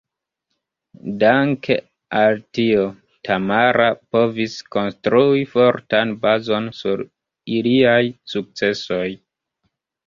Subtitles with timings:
[1.23, 1.75] Danke
[2.21, 2.87] al tio,
[3.29, 7.07] Tamara povis konstrui fortan bazon sur
[7.61, 8.03] iliaj
[8.37, 9.07] sukcesoj.